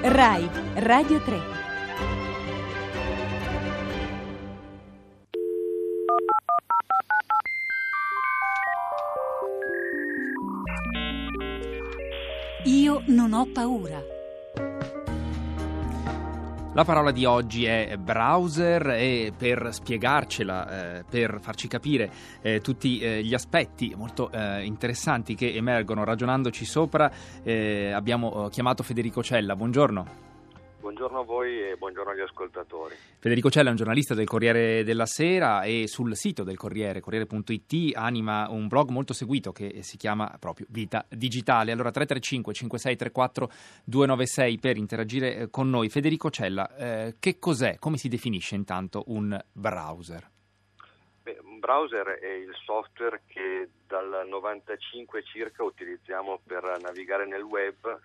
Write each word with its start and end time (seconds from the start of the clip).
RAI 0.00 0.48
Radio 0.74 1.20
3 1.20 1.40
Io 12.64 13.02
non 13.06 13.32
ho 13.32 13.44
paura. 13.52 14.17
La 16.74 16.84
parola 16.84 17.10
di 17.10 17.24
oggi 17.24 17.64
è 17.64 17.96
browser 17.96 18.90
e 18.90 19.32
per 19.36 19.70
spiegarcela, 19.72 20.98
eh, 20.98 21.04
per 21.08 21.38
farci 21.40 21.66
capire 21.66 22.10
eh, 22.40 22.60
tutti 22.60 23.00
eh, 23.00 23.24
gli 23.24 23.34
aspetti 23.34 23.94
molto 23.96 24.30
eh, 24.30 24.64
interessanti 24.64 25.34
che 25.34 25.54
emergono 25.54 26.04
ragionandoci 26.04 26.64
sopra, 26.64 27.10
eh, 27.42 27.90
abbiamo 27.90 28.46
eh, 28.46 28.50
chiamato 28.50 28.82
Federico 28.82 29.22
Cella. 29.24 29.56
Buongiorno. 29.56 30.27
Buongiorno 30.88 31.20
a 31.20 31.24
voi 31.24 31.60
e 31.60 31.76
buongiorno 31.76 32.12
agli 32.12 32.20
ascoltatori. 32.20 32.94
Federico 33.18 33.50
Cella 33.50 33.66
è 33.66 33.70
un 33.72 33.76
giornalista 33.76 34.14
del 34.14 34.26
Corriere 34.26 34.84
della 34.84 35.04
Sera 35.04 35.60
e 35.64 35.86
sul 35.86 36.16
sito 36.16 36.44
del 36.44 36.56
Corriere, 36.56 37.00
corriere.it, 37.00 37.94
anima 37.94 38.48
un 38.48 38.68
blog 38.68 38.88
molto 38.88 39.12
seguito 39.12 39.52
che 39.52 39.82
si 39.82 39.98
chiama 39.98 40.34
proprio 40.40 40.66
Vita 40.70 41.04
Digitale. 41.10 41.72
Allora 41.72 41.90
335 41.90 42.54
5634 42.54 43.50
296 43.84 44.58
per 44.58 44.76
interagire 44.78 45.36
eh, 45.36 45.50
con 45.50 45.68
noi. 45.68 45.90
Federico 45.90 46.30
Cella, 46.30 46.74
eh, 46.74 47.16
che 47.20 47.38
cos'è, 47.38 47.76
come 47.78 47.98
si 47.98 48.08
definisce 48.08 48.54
intanto 48.54 49.04
un 49.08 49.38
browser? 49.52 50.26
Beh, 51.22 51.38
un 51.42 51.58
browser 51.58 52.06
è 52.18 52.32
il 52.32 52.54
software 52.64 53.20
che 53.26 53.68
dal 53.86 54.24
95 54.26 55.22
circa 55.24 55.62
utilizziamo 55.62 56.40
per 56.46 56.78
navigare 56.80 57.26
nel 57.26 57.42
web 57.42 58.00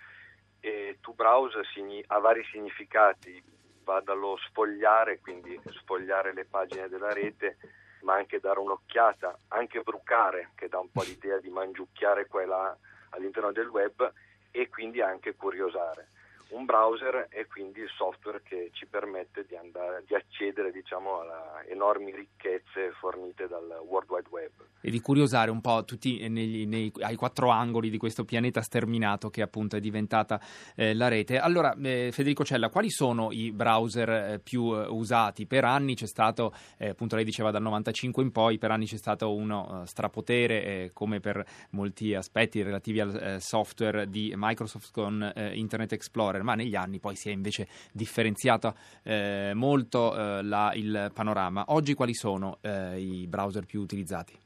e 0.66 1.00
to 1.02 1.12
browse 1.12 1.60
ha 2.08 2.20
vari 2.20 2.42
significati, 2.46 3.44
va 3.84 4.00
dallo 4.00 4.38
sfogliare, 4.38 5.20
quindi 5.20 5.60
sfogliare 5.82 6.34
le 6.34 6.46
pagine 6.46 6.88
della 6.88 7.12
rete, 7.12 7.58
ma 8.04 8.14
anche 8.14 8.40
dare 8.40 8.60
un'occhiata, 8.60 9.40
anche 9.50 9.82
brucare, 9.82 10.52
che 10.56 10.70
dà 10.70 10.80
un 10.80 10.90
po' 10.90 11.04
l'idea 11.04 11.38
di 11.40 11.50
mangiucchiare 11.50 12.28
quella 12.28 12.78
all'interno 13.10 13.52
del 13.52 13.68
web, 13.68 14.10
e 14.52 14.70
quindi 14.70 15.02
anche 15.02 15.36
curiosare 15.36 16.12
un 16.54 16.66
browser 16.66 17.28
è 17.30 17.46
quindi 17.48 17.82
il 17.82 17.90
software 17.96 18.42
che 18.44 18.70
ci 18.74 18.86
permette 18.86 19.46
di, 19.48 19.56
andare, 19.56 20.04
di 20.06 20.16
accedere 20.16 20.72
diciamo, 20.72 21.20
a 21.20 21.64
enormi 21.68 22.16
ricchezze 22.16 22.92
fornite 23.00 23.48
dal 23.48 23.82
World 23.86 24.10
Wide 24.10 24.30
Web. 24.30 24.52
E 24.82 24.92
di 24.92 25.00
curiosare 25.00 25.50
un 25.50 25.62
po' 25.62 25.84
tutti 25.86 26.28
negli, 26.30 26.68
nei, 26.68 26.92
ai 27.00 27.16
quattro 27.16 27.50
angoli 27.50 27.90
di 27.90 27.98
questo 27.98 28.24
pianeta 28.24 28.62
sterminato 28.62 29.30
che 29.30 29.42
appunto 29.42 29.76
è 29.76 29.80
diventata 29.80 30.40
eh, 30.76 30.94
la 30.94 31.08
rete. 31.08 31.40
Allora, 31.40 31.76
eh, 31.82 32.10
Federico 32.12 32.44
Cella, 32.44 32.70
quali 32.70 32.90
sono 32.90 33.32
i 33.32 33.52
browser 33.52 34.10
eh, 34.10 34.40
più 34.40 34.76
eh, 34.76 34.86
usati? 34.88 35.48
Per 35.48 35.66
anni 35.66 35.96
c'è 35.96 36.08
stato, 36.08 36.54
eh, 36.78 36.90
appunto 36.90 37.16
lei 37.16 37.26
diceva 37.26 37.52
dal 37.52 37.62
95 37.62 38.24
in 38.24 38.32
poi, 38.32 38.58
per 38.58 38.72
anni 38.72 38.86
c'è 38.86 38.98
stato 38.98 39.34
uno 39.34 39.82
uh, 39.82 39.86
strapotere, 39.86 40.64
eh, 40.64 40.92
come 40.94 41.20
per 41.20 41.44
molti 41.72 42.14
aspetti 42.14 42.62
relativi 42.62 43.00
al 43.00 43.38
software 43.40 44.10
di 44.10 44.34
Microsoft 44.36 44.92
con 44.92 45.32
Internet 45.54 45.94
Explorer 45.94 46.43
ma 46.44 46.56
negli 46.56 46.76
anni 46.76 47.00
poi 47.00 47.16
si 47.16 47.30
è 47.30 47.32
invece 47.32 47.68
differenziato 47.92 48.76
eh, 49.04 49.52
molto 49.56 50.16
eh, 50.16 50.44
la, 50.44 50.72
il 50.76 51.12
panorama. 51.14 51.66
Oggi 51.68 51.94
quali 51.94 52.14
sono 52.14 52.60
eh, 52.62 53.00
i 53.00 53.28
browser 53.28 53.66
più 53.66 53.82
utilizzati? 53.82 54.38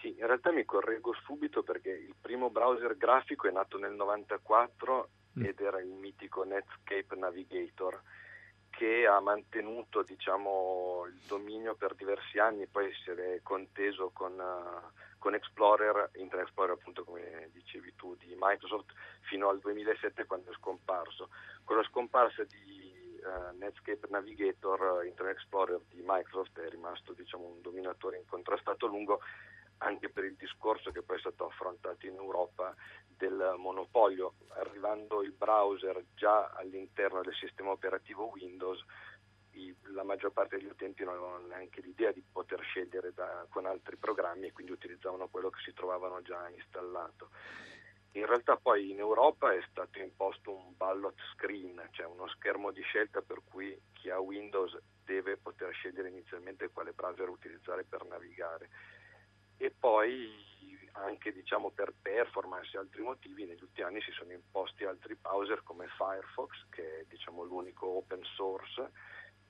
Sì, 0.00 0.14
in 0.18 0.26
realtà 0.26 0.52
mi 0.52 0.64
correggo 0.64 1.14
subito 1.24 1.62
perché 1.62 1.90
il 1.90 2.14
primo 2.20 2.50
browser 2.50 2.96
grafico 2.96 3.48
è 3.48 3.52
nato 3.52 3.78
nel 3.78 3.94
94 3.94 5.08
mm. 5.38 5.44
ed 5.44 5.60
era 5.60 5.80
il 5.80 5.88
mitico 5.90 6.44
Netscape 6.44 7.16
Navigator 7.16 8.00
che 8.70 9.06
ha 9.06 9.18
mantenuto 9.18 10.02
diciamo, 10.02 11.04
il 11.08 11.20
dominio 11.26 11.74
per 11.74 11.96
diversi 11.96 12.38
anni, 12.38 12.68
poi 12.68 12.92
si 13.02 13.10
è 13.10 13.40
conteso 13.42 14.10
con, 14.12 14.32
uh, 14.34 14.98
con 15.18 15.34
Explorer, 15.34 16.10
Internet 16.14 16.46
Explorer 16.46 16.74
appunto 16.74 17.04
come 17.04 17.50
dicevi 17.52 17.94
tu 17.96 18.14
di 18.16 18.36
Microsoft 18.38 18.92
fino 19.20 19.48
al 19.48 19.58
2007 19.58 20.26
quando 20.26 20.50
è 20.50 20.54
scomparso. 20.54 21.28
Con 21.64 21.76
la 21.76 21.84
scomparsa 21.84 22.44
di 22.44 23.20
uh, 23.22 23.56
Netscape 23.56 24.06
Navigator, 24.08 25.04
Internet 25.04 25.36
Explorer 25.36 25.80
di 25.88 26.02
Microsoft 26.04 26.58
è 26.60 26.68
rimasto 26.68 27.12
diciamo, 27.12 27.44
un 27.44 27.60
dominatore 27.60 28.18
incontrastato 28.18 28.86
a 28.86 28.88
lungo 28.88 29.20
anche 29.78 30.08
per 30.08 30.24
il 30.24 30.34
discorso 30.36 30.90
che 30.90 31.02
poi 31.02 31.16
è 31.16 31.20
stato 31.20 31.46
affrontato 31.46 32.06
in 32.06 32.14
Europa 32.14 32.74
del 33.06 33.54
monopolio, 33.58 34.34
arrivando 34.50 35.22
il 35.22 35.32
browser 35.32 36.04
già 36.14 36.50
all'interno 36.54 37.22
del 37.22 37.34
sistema 37.34 37.70
operativo 37.70 38.30
Windows, 38.30 38.84
la 39.94 40.02
maggior 40.02 40.32
parte 40.32 40.56
degli 40.56 40.68
utenti 40.68 41.04
non 41.04 41.14
avevano 41.14 41.46
neanche 41.46 41.80
l'idea 41.80 42.12
di 42.12 42.22
poter 42.22 42.60
scegliere 42.62 43.12
da, 43.14 43.46
con 43.48 43.66
altri 43.66 43.96
programmi 43.96 44.46
e 44.46 44.52
quindi 44.52 44.72
utilizzavano 44.72 45.28
quello 45.28 45.50
che 45.50 45.60
si 45.64 45.72
trovavano 45.72 46.22
già 46.22 46.48
installato. 46.48 47.30
In 48.12 48.26
realtà 48.26 48.56
poi 48.56 48.90
in 48.90 48.98
Europa 48.98 49.52
è 49.52 49.60
stato 49.70 49.98
imposto 49.98 50.54
un 50.54 50.76
ballot 50.76 51.14
screen, 51.34 51.88
cioè 51.92 52.06
uno 52.06 52.26
schermo 52.28 52.70
di 52.70 52.82
scelta 52.82 53.20
per 53.20 53.42
cui 53.44 53.78
chi 53.92 54.10
ha 54.10 54.18
Windows 54.18 54.76
deve 55.04 55.36
poter 55.36 55.72
scegliere 55.72 56.08
inizialmente 56.08 56.70
quale 56.70 56.92
browser 56.92 57.28
utilizzare 57.28 57.84
per 57.84 58.04
navigare. 58.06 58.68
E 59.56 59.70
poi 59.70 60.46
anche 60.92 61.32
diciamo, 61.32 61.70
per 61.70 61.92
performance 62.00 62.76
e 62.76 62.80
altri 62.80 63.02
motivi 63.02 63.44
negli 63.44 63.62
ultimi 63.62 63.86
anni 63.86 64.00
si 64.02 64.10
sono 64.12 64.32
imposti 64.32 64.84
altri 64.84 65.14
browser 65.14 65.62
come 65.62 65.86
Firefox 65.96 66.66
che 66.70 67.00
è 67.00 67.04
diciamo, 67.08 67.42
l'unico 67.44 67.86
open 67.86 68.22
source 68.34 68.90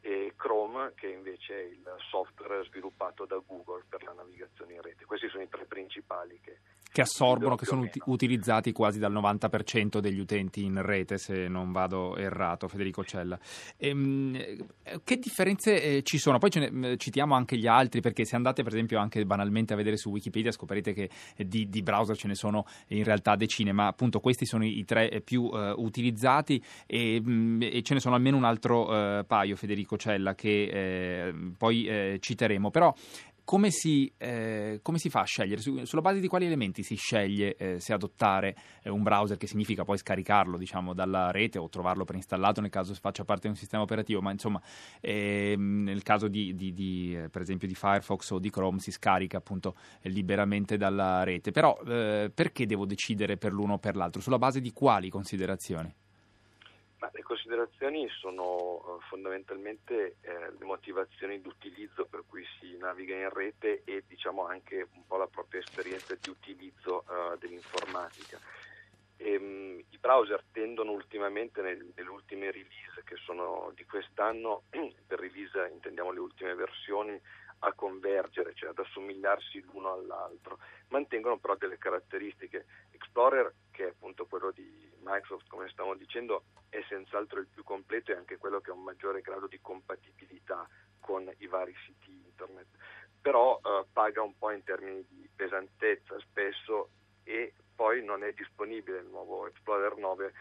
e 0.00 0.34
Chrome 0.36 0.92
che 0.94 1.08
invece 1.08 1.54
è 1.54 1.64
il 1.64 1.96
software 2.10 2.64
sviluppato 2.64 3.24
da 3.24 3.40
Google 3.44 3.84
per 3.88 4.02
la 4.02 4.12
navigazione 4.12 4.74
in 4.74 4.82
rete. 4.82 5.04
Questi 5.04 5.28
sono 5.28 5.42
i 5.42 5.48
tre 5.48 5.64
principali 5.64 6.38
che, 6.40 6.58
che 6.90 7.02
assorbono, 7.02 7.56
che 7.56 7.66
sono 7.66 7.82
ut- 7.82 8.02
utilizzati 8.06 8.72
quasi 8.72 8.98
dal 8.98 9.12
90% 9.12 9.98
degli 9.98 10.18
utenti 10.18 10.64
in 10.64 10.80
rete, 10.82 11.18
se 11.18 11.48
non 11.48 11.72
vado 11.72 12.16
errato, 12.16 12.68
Federico 12.68 13.04
Cella. 13.04 13.38
Ehm, 13.76 14.38
che 15.04 15.16
differenze 15.18 15.82
eh, 15.82 16.02
ci 16.02 16.18
sono? 16.18 16.38
Poi 16.38 16.50
ne, 16.54 16.70
mm, 16.70 16.94
citiamo 16.96 17.34
anche 17.34 17.56
gli 17.56 17.66
altri, 17.66 18.00
perché 18.00 18.24
se 18.24 18.36
andate 18.36 18.62
per 18.62 18.72
esempio 18.72 18.98
anche 18.98 19.24
banalmente 19.24 19.74
a 19.74 19.76
vedere 19.76 19.96
su 19.96 20.10
Wikipedia 20.10 20.50
scoprirete 20.50 20.92
che 20.92 21.10
di, 21.36 21.68
di 21.68 21.82
browser 21.82 22.16
ce 22.16 22.28
ne 22.28 22.34
sono 22.34 22.66
in 22.88 23.04
realtà 23.04 23.36
decine, 23.36 23.72
ma 23.72 23.86
appunto 23.86 24.20
questi 24.20 24.46
sono 24.46 24.64
i, 24.64 24.84
tre 24.84 25.20
più 25.22 25.42
uh, 25.42 25.74
utilizzati 25.76 26.62
e, 26.86 27.20
mh, 27.20 27.30
mm, 27.30 27.62
e, 27.62 27.82
ce 27.82 27.94
ne 27.94 28.00
sono 28.00 28.14
almeno 28.14 28.36
un 28.36 28.44
altro 28.44 28.88
uh, 28.88 29.26
paio, 29.26 29.56
Federico 29.56 29.96
Cella, 29.96 30.34
che 30.34 31.28
eh, 31.28 31.34
poi 31.56 31.86
eh, 31.86 32.18
citeremo. 32.20 32.70
Però 32.70 32.94
come 33.48 33.70
si, 33.70 34.12
eh, 34.18 34.80
come 34.82 34.98
si, 34.98 35.08
fa 35.08 35.20
a 35.20 35.24
scegliere? 35.24 35.62
Su, 35.62 35.82
sulla 35.86 36.02
base 36.02 36.20
di 36.20 36.28
quali 36.28 36.44
elementi 36.44 36.82
si 36.82 36.96
sceglie 36.96 37.56
eh, 37.56 37.80
se 37.80 37.94
adottare 37.94 38.54
eh, 38.82 38.90
un 38.90 39.02
browser 39.02 39.38
che 39.38 39.46
significa 39.46 39.84
poi 39.84 39.96
scaricarlo 39.96 40.58
diciamo, 40.58 40.92
dalla 40.92 41.30
rete 41.30 41.56
o 41.56 41.66
trovarlo 41.70 42.04
preinstallato 42.04 42.60
nel 42.60 42.68
caso 42.68 42.92
faccia 42.92 43.24
parte 43.24 43.44
di 43.44 43.54
un 43.54 43.56
sistema 43.56 43.82
operativo, 43.82 44.20
ma 44.20 44.32
insomma 44.32 44.60
ehm, 45.00 45.84
nel 45.84 46.02
caso 46.02 46.28
di, 46.28 46.54
di, 46.56 46.74
di, 46.74 47.16
eh, 47.16 47.30
per 47.30 47.40
esempio 47.40 47.66
di 47.66 47.74
Firefox 47.74 48.32
o 48.32 48.38
di 48.38 48.50
Chrome 48.50 48.80
si 48.80 48.90
scarica 48.90 49.38
appunto 49.38 49.76
liberamente 50.02 50.76
dalla 50.76 51.24
rete. 51.24 51.50
Però 51.50 51.80
eh, 51.86 52.30
perché 52.34 52.66
devo 52.66 52.84
decidere 52.84 53.38
per 53.38 53.54
l'uno 53.54 53.72
o 53.72 53.78
per 53.78 53.96
l'altro? 53.96 54.20
Sulla 54.20 54.36
base 54.36 54.60
di 54.60 54.72
quali 54.74 55.08
considerazioni? 55.08 55.90
Ma 56.98 57.08
le 57.12 57.22
considerazioni 57.22 58.08
sono 58.08 58.44
uh, 58.44 59.00
fondamentalmente 59.08 60.16
eh, 60.20 60.50
le 60.58 60.64
motivazioni 60.64 61.40
di 61.40 61.46
utilizzo 61.46 62.06
per 62.06 62.24
cui 62.26 62.44
si 62.58 62.76
naviga 62.76 63.14
in 63.14 63.30
rete 63.30 63.82
e 63.84 64.02
diciamo 64.06 64.46
anche 64.46 64.88
un 64.94 65.06
po' 65.06 65.16
la 65.16 65.28
propria 65.28 65.60
esperienza 65.60 66.16
di 66.16 66.28
utilizzo 66.28 67.04
uh, 67.06 67.38
dell'informatica. 67.38 68.40
E, 69.16 69.36
um, 69.36 69.82
I 69.90 69.98
browser 69.98 70.42
tendono 70.50 70.90
ultimamente 70.90 71.62
nel, 71.62 71.92
nelle 71.94 72.08
ultime 72.08 72.50
release 72.50 73.02
che 73.04 73.16
sono 73.16 73.72
di 73.74 73.84
quest'anno, 73.84 74.62
per 75.06 75.20
release 75.20 75.70
intendiamo 75.72 76.10
le 76.10 76.20
ultime 76.20 76.54
versioni, 76.54 77.20
a 77.60 77.72
convergere, 77.72 78.54
cioè 78.54 78.70
ad 78.70 78.78
assomigliarsi 78.78 79.60
l'uno 79.62 79.92
all'altro. 79.92 80.58
Mantengono 80.88 81.38
però 81.38 81.56
delle 81.56 81.78
caratteristiche. 81.78 82.66
Explorer, 82.92 83.52
che 83.70 83.86
è 83.86 83.88
appunto 83.88 84.26
quello 84.26 84.50
di 84.50 84.90
Microsoft, 85.00 85.48
come 85.48 85.68
stavamo 85.68 85.94
dicendo, 85.94 86.44
è 86.68 86.82
senz'altro 86.88 87.40
il 87.40 87.48
più 87.48 87.64
completo 87.64 88.12
e 88.12 88.16
anche 88.16 88.36
quello 88.36 88.60
che 88.60 88.70
ha 88.70 88.74
un 88.74 88.82
maggiore 88.82 89.20
grado 89.20 89.46
di 89.46 89.60
compatibilità 89.60 90.68
con 91.00 91.30
i 91.38 91.46
vari 91.46 91.74
siti 91.86 92.12
internet. 92.12 92.66
Però 93.20 93.60
eh, 93.62 93.84
paga 93.92 94.22
un 94.22 94.36
po' 94.36 94.50
in 94.50 94.62
termini 94.62 95.04
di 95.08 95.28
pesantezza 95.34 96.18
spesso 96.20 96.90
e 97.24 97.52
poi 97.74 98.02
non 98.04 98.24
è 98.24 98.32
disponibile 98.32 98.98
il 98.98 99.06
nuovo 99.06 99.46
Explorer 99.46 99.96
9 99.96 100.32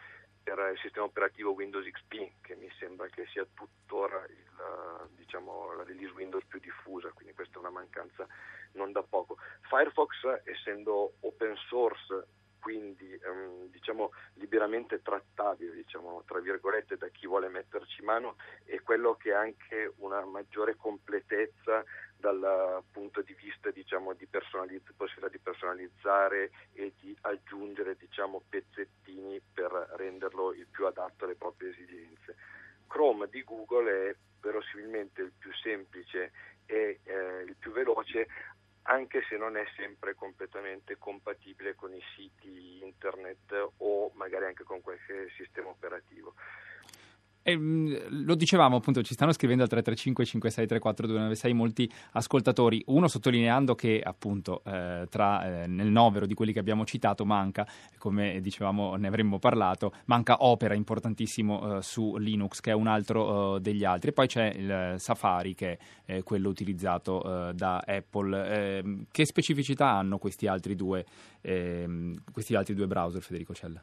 per 0.47 0.71
il 0.71 0.79
sistema 0.79 1.05
operativo 1.05 1.51
Windows 1.51 1.85
XP, 1.85 2.39
che 2.39 2.55
mi 2.55 2.71
sembra 2.79 3.07
che 3.07 3.25
sia 3.27 3.45
tuttora 3.53 4.23
il, 4.29 5.09
diciamo, 5.17 5.73
la 5.73 5.83
release 5.83 6.13
Windows 6.13 6.45
più 6.45 6.59
diffusa, 6.59 7.11
quindi 7.11 7.33
questa 7.33 7.57
è 7.57 7.59
una 7.59 7.69
mancanza 7.69 8.25
non 8.73 8.93
da 8.93 9.03
poco. 9.03 9.37
Firefox, 9.67 10.13
essendo 10.45 11.15
open 11.19 11.53
source, 11.67 12.27
quindi 12.67 13.09
ehm, 13.23 13.69
diciamo 13.69 14.11
liberamente 14.33 15.01
trattabile, 15.01 15.73
diciamo, 15.73 16.23
tra 16.27 16.41
virgolette, 16.41 16.97
da 16.97 17.07
chi 17.07 17.25
vuole 17.25 17.47
metterci 17.47 18.01
mano 18.01 18.35
e 18.65 18.81
quello 18.81 19.15
che 19.15 19.31
ha 19.33 19.39
anche 19.39 19.93
una 19.99 20.25
maggiore 20.25 20.75
completezza 20.75 21.85
dal 22.17 22.83
punto 22.91 23.21
di 23.21 23.33
vista 23.35 23.71
diciamo, 23.71 24.11
di 24.15 24.25
personalizz- 24.25 24.91
possibilità 24.97 25.29
di 25.29 25.39
personalizzare 25.41 26.51
e 26.73 26.91
di 26.99 27.15
aggiungere 27.21 27.95
diciamo, 27.95 28.43
pezzettini 28.49 29.39
per 29.53 29.71
renderlo 29.95 30.51
il 30.51 30.67
più 30.69 30.87
adatto 30.87 31.23
alle 31.23 31.35
proprie 31.35 31.69
esigenze. 31.69 32.35
Chrome 32.85 33.29
di 33.29 33.45
Google 33.45 34.09
è 34.09 34.15
verosimilmente 34.41 35.21
il 35.21 35.31
più 35.39 35.53
semplice 35.53 36.33
e 36.65 36.99
eh, 37.01 37.43
il 37.43 37.55
più 37.57 37.71
veloce 37.71 38.27
anche 38.87 39.16
se 39.27 39.37
non 39.37 39.57
è 39.57 39.65
sempre 39.75 40.15
completamente 40.15 40.97
compatibile 40.97 41.75
con 41.75 41.93
i 41.93 42.01
siti 42.15 42.83
internet 42.83 43.71
o 43.77 44.11
magari 44.15 44.45
anche 44.45 44.63
con 44.63 44.81
qualche 44.81 45.29
sistema 45.35 45.69
operativo. 45.69 46.33
E, 47.47 47.53
ehm, 47.53 48.25
lo 48.25 48.35
dicevamo 48.35 48.75
appunto, 48.75 49.01
ci 49.01 49.13
stanno 49.13 49.31
scrivendo 49.31 49.63
al 49.63 49.69
335 49.69 50.25
5634 50.25 51.07
296 51.07 51.53
molti 51.53 51.91
ascoltatori, 52.11 52.83
uno 52.87 53.07
sottolineando 53.07 53.73
che 53.73 54.01
appunto 54.03 54.61
eh, 54.65 55.07
tra, 55.09 55.63
eh, 55.63 55.67
nel 55.67 55.87
novero 55.87 56.25
di 56.25 56.33
quelli 56.33 56.51
che 56.51 56.59
abbiamo 56.59 56.85
citato 56.85 57.23
manca, 57.23 57.65
come 57.97 58.41
dicevamo 58.41 58.95
ne 58.97 59.07
avremmo 59.07 59.39
parlato, 59.39 59.93
manca 60.05 60.43
Opera 60.43 60.73
importantissimo 60.73 61.77
eh, 61.77 61.81
su 61.81 62.17
Linux 62.17 62.59
che 62.59 62.71
è 62.71 62.73
un 62.73 62.87
altro 62.87 63.55
eh, 63.55 63.61
degli 63.61 63.85
altri 63.85 64.09
e 64.09 64.13
poi 64.13 64.27
c'è 64.27 64.47
il 64.53 64.95
Safari 64.97 65.55
che 65.55 65.79
è 66.03 66.23
quello 66.23 66.49
utilizzato 66.49 67.49
eh, 67.49 67.53
da 67.53 67.77
Apple. 67.77 68.77
Ehm, 68.77 69.05
che 69.09 69.25
specificità 69.25 69.89
hanno 69.91 70.17
questi 70.17 70.47
altri 70.47 70.75
due, 70.75 71.05
ehm, 71.39 72.23
questi 72.29 72.55
altri 72.55 72.73
due 72.73 72.87
browser 72.87 73.21
Federico 73.21 73.53
Cella? 73.53 73.81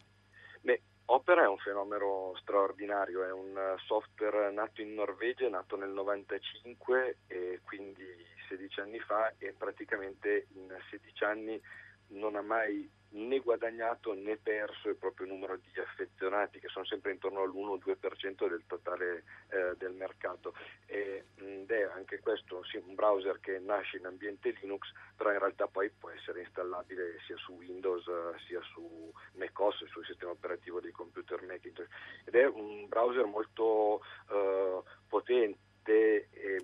Opera 1.07 1.43
è 1.43 1.47
un 1.47 1.59
fenomeno 1.59 2.33
straordinario, 2.41 3.25
è 3.25 3.31
un 3.31 3.75
software 3.85 4.51
nato 4.51 4.81
in 4.81 4.95
Norvegia, 4.95 5.49
nato 5.49 5.77
nel 5.77 5.91
95 5.91 7.19
e 7.27 7.61
quindi 7.63 8.05
16 8.49 8.81
anni 8.81 8.99
fa 9.01 9.33
e 9.39 9.53
praticamente 9.53 10.47
in 10.55 10.75
16 10.91 11.25
anni 11.25 11.61
non 12.09 12.37
ha 12.37 12.43
mai 12.43 12.91
né 13.15 13.39
guadagnato 13.39 14.13
né 14.13 14.37
perso 14.37 14.89
il 14.89 14.97
proprio 14.97 15.27
numero 15.27 15.57
di 15.57 15.81
affezionati 15.81 16.59
che 16.59 16.69
sono 16.69 16.85
sempre 16.85 17.13
intorno 17.13 17.43
all'1-2% 17.43 18.49
del 18.49 18.65
totale 18.67 19.25
eh, 19.49 19.75
del 19.77 19.93
mercato. 19.93 20.55
Ed 20.87 21.71
è 21.71 21.83
anche 21.83 22.21
questo 22.21 22.65
sì, 22.65 22.77
un 22.77 22.95
browser 22.95 23.39
che 23.41 23.59
nasce 23.59 23.99
in 23.99 24.07
ambiente 24.07 24.55
Linux 24.61 24.91
però 25.17 25.33
in 25.33 25.39
realtà 25.39 25.67
poi 25.69 25.91
può 25.91 26.11
essere 26.11 26.41
installabile 26.41 27.19
sia 27.27 27.37
su 27.37 27.53
Windows 27.53 28.05
sia 28.47 28.61
su 28.63 29.13
macOS 29.35 29.85
sul 29.87 30.05
sistema 30.05 30.33
operativo 30.33 30.81
dei 30.81 30.93
computer 30.93 31.41
Macintosh. 31.43 31.89
Ed 32.25 32.35
è 32.35 32.47
un 32.47 32.89
browser 32.89 33.27
molto 33.27 34.03
eh, 34.31 34.83
potente 35.09 36.29
e 36.31 36.61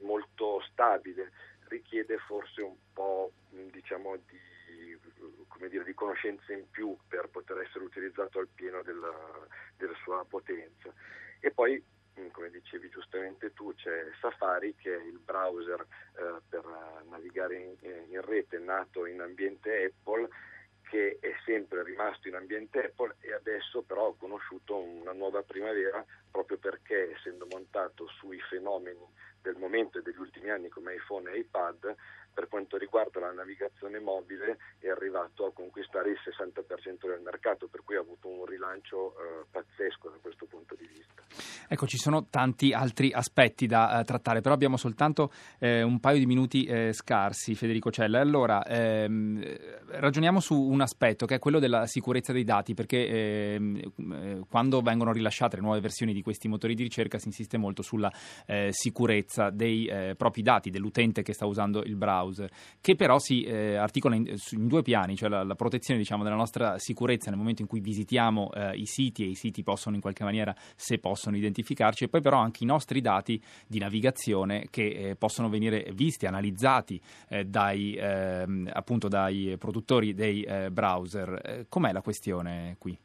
molto 0.00 0.60
stabile. 0.70 1.32
Richiede 1.68 2.18
forse 2.18 2.62
un 2.62 2.76
po' 2.92 3.32
diciamo 3.50 4.16
di 4.16 4.48
dire, 5.68 5.84
di 5.84 5.94
conoscenze 6.18 6.52
in 6.52 6.68
più 6.70 6.96
per 7.06 7.28
poter 7.28 7.58
essere 7.60 7.84
utilizzato 7.84 8.40
al 8.40 8.48
pieno 8.52 8.82
della, 8.82 9.12
della 9.76 9.94
sua 10.02 10.24
potenza. 10.28 10.92
E 11.40 11.50
poi 11.50 11.82
mm, 12.18 12.28
come 12.30 12.50
dicevi 12.50 12.88
giustamente 12.88 13.52
tu, 13.52 13.72
c'è 13.74 14.10
Safari 14.20 14.74
che 14.76 14.94
è 14.94 15.02
il 15.02 15.18
browser 15.18 15.80
eh, 15.80 16.40
per 16.48 16.64
navigare 17.08 17.56
in, 17.56 17.76
in, 18.10 18.20
rete 18.22 18.58
nato 18.58 19.06
in 19.06 19.20
ambiente 19.20 19.84
Apple 19.84 20.28
che 20.88 21.18
è 21.20 21.34
sempre 21.44 21.82
rimasto 21.82 22.28
in 22.28 22.34
ambiente 22.34 22.86
Apple 22.86 23.16
e 23.20 23.32
adesso 23.32 23.82
però 23.82 24.08
ha 24.08 24.16
conosciuto 24.16 24.76
una 24.76 25.12
nuova 25.12 25.42
primavera 25.42 26.04
proprio 26.30 26.56
perché 26.56 27.12
essendo 27.12 27.46
montato 27.50 28.06
sui 28.18 28.40
fenomeni 28.40 29.06
del 29.42 29.56
momento 29.56 29.98
e 29.98 30.02
degli 30.02 30.18
ultimi 30.18 30.50
anni 30.50 30.68
come 30.68 30.94
iPhone 30.94 31.30
e 31.30 31.38
iPad 31.38 31.94
per 32.38 32.48
quanto 32.48 32.76
riguarda 32.76 33.18
la 33.18 33.32
navigazione 33.32 33.98
mobile 33.98 34.58
è 34.78 34.88
arrivato 34.88 35.44
a 35.44 35.52
conquistare 35.52 36.10
il 36.10 36.18
60% 36.22 37.08
del 37.08 37.20
mercato, 37.20 37.66
per 37.66 37.82
cui 37.82 37.96
ha 37.96 38.00
avuto 38.00 38.28
un 38.28 38.46
rilancio 38.46 39.16
eh, 39.18 39.44
pazzesco 39.50 40.08
da 40.08 40.18
questo 40.22 40.46
punto 40.46 40.76
di 40.76 40.86
vista. 40.86 41.17
Ecco, 41.68 41.86
ci 41.86 41.98
sono 41.98 42.26
tanti 42.30 42.72
altri 42.72 43.12
aspetti 43.12 43.66
da 43.66 43.98
uh, 43.98 44.04
trattare, 44.04 44.40
però 44.40 44.54
abbiamo 44.54 44.76
soltanto 44.76 45.32
eh, 45.58 45.82
un 45.82 46.00
paio 46.00 46.18
di 46.18 46.26
minuti 46.26 46.64
eh, 46.64 46.92
scarsi, 46.92 47.54
Federico 47.54 47.90
Cella. 47.90 48.20
Allora, 48.20 48.64
ehm, 48.64 49.42
ragioniamo 49.86 50.40
su 50.40 50.58
un 50.58 50.80
aspetto 50.80 51.26
che 51.26 51.36
è 51.36 51.38
quello 51.38 51.58
della 51.58 51.86
sicurezza 51.86 52.32
dei 52.32 52.44
dati, 52.44 52.74
perché 52.74 53.54
ehm, 53.54 53.92
eh, 54.12 54.40
quando 54.48 54.80
vengono 54.80 55.12
rilasciate 55.12 55.56
le 55.56 55.62
nuove 55.62 55.80
versioni 55.80 56.12
di 56.12 56.22
questi 56.22 56.48
motori 56.48 56.74
di 56.74 56.82
ricerca 56.82 57.18
si 57.18 57.28
insiste 57.28 57.58
molto 57.58 57.82
sulla 57.82 58.12
eh, 58.46 58.68
sicurezza 58.72 59.50
dei 59.50 59.90
propri 60.16 60.42
dati, 60.42 60.70
dell'utente 60.70 61.22
che 61.22 61.32
sta 61.32 61.46
usando 61.46 61.82
il 61.82 61.96
browser 61.96 62.50
che 62.80 62.94
però 62.94 63.18
si 63.18 63.42
eh, 63.42 63.76
articola 63.76 64.14
in, 64.14 64.26
in, 64.26 64.66
due 64.66 64.82
piani, 64.82 65.16
cioè 65.16 65.28
la, 65.28 65.42
la 65.42 65.54
protezione 65.54 65.98
diciamo, 65.98 66.22
della 66.22 66.36
nostra 66.36 66.78
sicurezza 66.78 67.30
nel 67.30 67.38
momento 67.38 67.62
in 67.62 67.68
cui 67.68 67.80
visitiamo 67.80 68.50
eh, 68.52 68.76
i 68.76 68.86
siti 68.86 69.24
e 69.24 69.28
i 69.28 69.34
siti 69.34 69.62
possono 69.62 69.94
in 69.94 70.00
qualche 70.00 70.24
maniera, 70.24 70.54
se 70.74 70.98
possono 70.98 71.17
identificarci, 71.26 72.04
e 72.04 72.08
poi 72.08 72.20
però 72.20 72.38
anche 72.38 72.64
i 72.64 72.66
nostri 72.66 73.00
dati 73.00 73.42
di 73.66 73.78
navigazione 73.78 74.66
che 74.70 74.86
eh, 74.86 75.16
possono 75.16 75.48
venire 75.48 75.90
visti, 75.92 76.26
analizzati 76.26 77.00
eh, 77.28 77.44
dai, 77.44 77.94
ehm, 77.94 78.70
appunto 78.72 79.08
dai 79.08 79.56
produttori 79.58 80.14
dei 80.14 80.42
eh, 80.42 80.70
browser. 80.70 81.40
Eh, 81.44 81.66
com'è 81.68 81.92
la 81.92 82.02
questione 82.02 82.76
qui? 82.78 82.98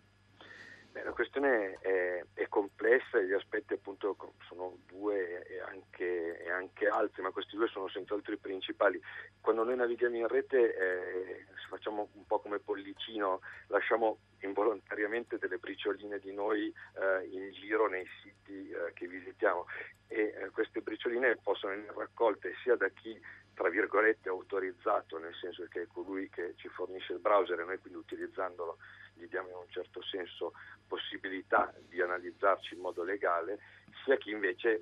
La 1.03 1.11
questione 1.11 1.77
è, 1.81 2.23
è, 2.33 2.47
complessa 2.47 3.19
gli 3.19 3.33
aspetti 3.33 3.73
appunto 3.73 4.15
sono 4.47 4.77
due 4.87 5.45
e 5.45 5.59
anche, 5.59 6.41
e 6.41 6.49
anche, 6.49 6.87
altri, 6.87 7.21
ma 7.21 7.31
questi 7.31 7.55
due 7.55 7.67
sono 7.67 7.89
senz'altro 7.89 8.33
i 8.33 8.37
principali. 8.37 9.01
Quando 9.41 9.63
noi 9.63 9.75
navighiamo 9.75 10.15
in 10.15 10.27
rete 10.27 10.75
eh, 10.75 11.45
facciamo 11.69 12.09
un 12.13 12.25
po' 12.25 12.39
come 12.39 12.59
pollicino, 12.59 13.41
lasciamo 13.67 14.19
involontariamente 14.41 15.37
delle 15.37 15.57
bricioline 15.57 16.19
di 16.19 16.33
noi 16.33 16.67
eh, 16.67 17.27
in 17.31 17.51
giro 17.51 17.87
nei 17.87 18.05
siti 18.21 18.69
eh, 18.69 18.93
che 18.93 19.07
visitiamo 19.07 19.65
e 20.13 20.33
eh, 20.35 20.49
queste 20.51 20.81
bricioline 20.81 21.37
possono 21.37 21.73
essere 21.73 21.93
raccolte 21.97 22.53
sia 22.61 22.75
da 22.75 22.87
chi 22.89 23.19
tra 23.53 23.69
virgolette 23.69 24.29
autorizzato, 24.29 25.17
nel 25.19 25.33
senso 25.35 25.65
che 25.69 25.83
è 25.83 25.87
colui 25.87 26.29
che 26.29 26.53
ci 26.55 26.67
fornisce 26.69 27.13
il 27.13 27.19
browser 27.19 27.59
e 27.59 27.63
noi 27.63 27.77
quindi 27.77 27.99
utilizzandolo 27.99 28.77
gli 29.13 29.27
diamo 29.27 29.49
in 29.49 29.55
un 29.55 29.69
certo 29.69 30.01
senso 30.01 30.53
possibilità 30.87 31.71
di 31.87 32.01
analizzarci 32.01 32.73
in 32.73 32.81
modo 32.81 33.03
legale, 33.03 33.59
sia 34.03 34.17
chi 34.17 34.31
invece 34.31 34.75
eh, 34.75 34.81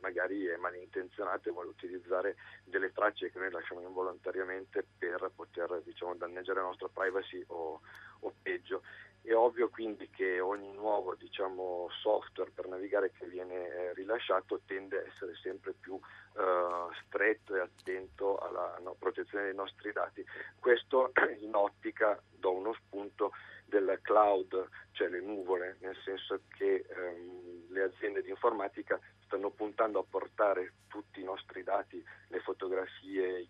magari 0.00 0.44
è 0.46 0.56
malintenzionato 0.56 1.48
e 1.48 1.52
vuole 1.52 1.68
utilizzare 1.68 2.36
delle 2.64 2.92
tracce 2.92 3.30
che 3.30 3.38
noi 3.38 3.50
lasciamo 3.50 3.80
involontariamente 3.80 4.84
per 4.98 5.30
poter 5.34 5.80
diciamo, 5.82 6.14
danneggiare 6.14 6.60
la 6.60 6.66
nostra 6.66 6.88
privacy 6.88 7.42
o, 7.48 7.80
o 8.20 8.32
peggio. 8.42 8.82
È 9.28 9.34
ovvio 9.34 9.68
quindi 9.68 10.08
che 10.08 10.40
ogni 10.40 10.72
nuovo 10.72 11.14
diciamo, 11.14 11.88
software 12.00 12.50
per 12.50 12.66
navigare 12.66 13.12
che 13.12 13.26
viene 13.26 13.68
eh, 13.68 13.92
rilasciato 13.92 14.62
tende 14.64 14.96
a 14.96 15.06
essere 15.06 15.34
sempre 15.42 15.74
più 15.74 16.00
eh, 16.00 16.86
stretto 17.04 17.54
e 17.54 17.60
attento 17.60 18.38
alla 18.38 18.78
no, 18.80 18.96
protezione 18.98 19.44
dei 19.44 19.54
nostri 19.54 19.92
dati. 19.92 20.24
Questo 20.58 21.12
in 21.40 21.54
ottica 21.54 22.18
do 22.30 22.52
uno 22.52 22.72
spunto 22.72 23.32
del 23.66 23.98
cloud, 24.00 24.66
cioè 24.92 25.08
le 25.10 25.20
nuvole, 25.20 25.76
nel 25.80 25.98
senso 26.02 26.40
che 26.56 26.86
ehm, 26.88 27.66
le 27.68 27.82
aziende 27.82 28.22
di 28.22 28.30
informatica 28.30 28.98
stanno 29.24 29.50
puntando 29.50 29.98
a 29.98 30.06
portare 30.08 30.72
tutti 30.88 31.20
i 31.20 31.24
nostri 31.24 31.62
dati, 31.62 32.02
le 32.28 32.40
fotografie, 32.40 33.40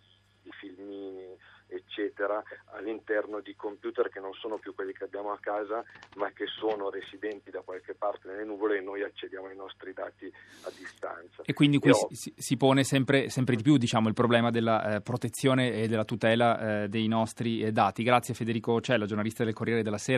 i 0.42 0.50
filmini, 0.58 1.38
eccetera, 1.68 2.42
all'interno 2.72 3.40
di 3.40 3.54
computer 3.54 4.08
che 4.08 4.20
non 4.20 4.32
sono 4.34 4.58
più 4.58 4.74
quelli 4.74 4.92
che 4.92 5.04
abbiamo 5.04 5.30
a 5.30 5.38
casa, 5.38 5.84
ma 6.16 6.30
che 6.30 6.46
sono 6.46 6.90
residenti 6.90 7.50
da 7.50 7.60
qualche 7.60 7.94
parte 7.94 8.28
nelle 8.28 8.44
nuvole 8.44 8.78
e 8.78 8.80
noi 8.80 9.02
accediamo 9.02 9.46
ai 9.46 9.56
nostri 9.56 9.92
dati 9.92 10.26
a 10.62 10.70
distanza. 10.76 11.42
E 11.44 11.52
quindi 11.52 11.78
qui 11.78 11.90
ho... 11.90 12.08
si, 12.10 12.32
si, 12.36 12.56
pone 12.56 12.84
sempre, 12.84 13.28
sempre, 13.28 13.56
di 13.56 13.62
più 13.62 13.76
diciamo, 13.76 14.08
il 14.08 14.14
problema 14.14 14.50
della 14.50 14.96
eh, 14.96 15.00
protezione 15.00 15.72
e 15.72 15.88
della 15.88 16.04
tutela 16.04 16.82
eh, 16.82 16.88
dei 16.88 17.06
nostri 17.06 17.60
eh, 17.60 17.72
dati. 17.72 18.02
Grazie 18.02 18.34
Federico 18.34 18.80
Cella, 18.80 19.06
giornalista 19.06 19.44
del 19.44 19.54
Corriere 19.54 19.82
della 19.82 19.98
Sera. 19.98 20.16